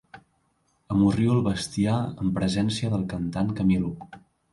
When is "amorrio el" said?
0.93-1.43